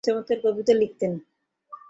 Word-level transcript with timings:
তিনি 0.03 0.07
চমৎকার 0.07 0.37
কবিতা 0.43 0.73
লিখতেন। 0.73 1.11